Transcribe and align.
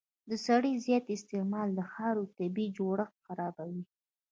د 0.29 0.31
سرې 0.45 0.71
زیات 0.85 1.05
استعمال 1.15 1.67
د 1.73 1.79
خاورې 1.91 2.31
طبیعي 2.37 2.73
جوړښت 2.77 3.15
خرابوي. 3.25 3.83